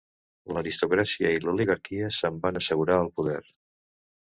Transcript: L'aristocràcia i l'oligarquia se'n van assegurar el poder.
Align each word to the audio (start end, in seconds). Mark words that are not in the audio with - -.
L'aristocràcia 0.55 1.33
i 1.35 1.43
l'oligarquia 1.43 2.11
se'n 2.17 2.41
van 2.47 2.59
assegurar 2.63 2.99
el 3.05 3.15
poder. 3.21 3.39